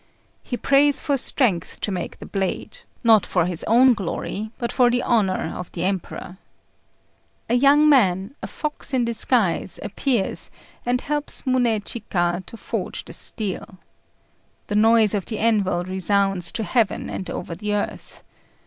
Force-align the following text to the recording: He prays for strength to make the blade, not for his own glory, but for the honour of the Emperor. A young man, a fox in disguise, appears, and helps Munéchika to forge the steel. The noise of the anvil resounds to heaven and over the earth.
He 0.41 0.57
prays 0.57 0.99
for 0.99 1.15
strength 1.15 1.79
to 1.81 1.91
make 1.91 2.17
the 2.17 2.25
blade, 2.25 2.79
not 3.03 3.23
for 3.23 3.45
his 3.45 3.63
own 3.67 3.93
glory, 3.93 4.49
but 4.57 4.71
for 4.71 4.89
the 4.89 5.03
honour 5.03 5.53
of 5.55 5.71
the 5.73 5.83
Emperor. 5.83 6.39
A 7.47 7.53
young 7.53 7.87
man, 7.87 8.33
a 8.41 8.47
fox 8.47 8.95
in 8.95 9.05
disguise, 9.05 9.79
appears, 9.83 10.49
and 10.87 11.01
helps 11.01 11.43
Munéchika 11.43 12.43
to 12.47 12.57
forge 12.57 13.05
the 13.05 13.13
steel. 13.13 13.77
The 14.65 14.75
noise 14.75 15.13
of 15.13 15.25
the 15.27 15.37
anvil 15.37 15.83
resounds 15.83 16.51
to 16.53 16.63
heaven 16.63 17.07
and 17.07 17.29
over 17.29 17.53
the 17.53 17.75
earth. 17.75 18.23